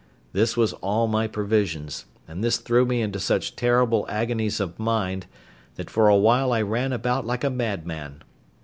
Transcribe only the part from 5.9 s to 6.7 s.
for a while I